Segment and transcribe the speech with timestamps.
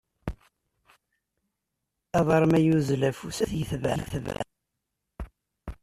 [2.19, 3.97] Aḍar ma yuzzel afus ad t-yetbeɛ.